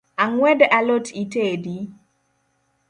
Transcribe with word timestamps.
Ang’wed 0.23 0.59
a 0.77 0.79
lot 0.87 1.05
itedi? 1.21 1.77